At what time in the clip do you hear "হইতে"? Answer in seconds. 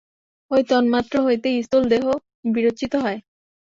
1.25-1.49